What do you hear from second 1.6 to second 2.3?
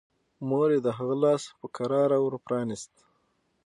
کراره